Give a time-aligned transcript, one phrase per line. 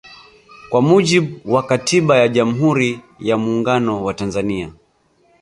[0.69, 4.71] Kwa mujibu wa katiba ya jamhuri ya Muungano wa Tanzania